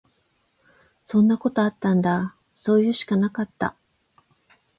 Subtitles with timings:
[1.03, 2.35] そんなことあったんだ。
[2.55, 3.75] そういうしかなかった。